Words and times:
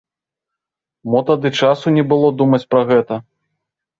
Мо 1.15 1.19
тады 1.27 1.51
часу 1.59 1.93
не 1.97 2.03
было 2.13 2.27
думаць 2.39 2.63
пра 2.75 2.81
гэта? 2.93 3.13